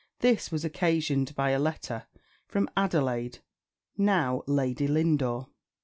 This 0.21 0.51
was 0.51 0.65
occasioned 0.65 1.35
by 1.35 1.51
a 1.51 1.59
letter 1.59 2.07
from 2.47 2.71
Adelaide, 2.75 3.37
now 3.99 4.41
Lady 4.47 4.87
Lindore. 4.87 5.49